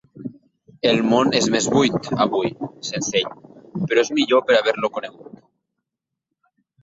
[0.91, 2.49] El món és més buit, avui,
[2.89, 3.29] sense ell,
[3.91, 5.39] però és millor per haver-lo conegut.